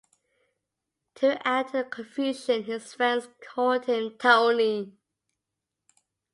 [1.17, 4.93] To add to the confusion, his friends called him Tony.